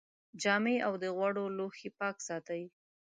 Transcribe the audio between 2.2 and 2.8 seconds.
ساتئ.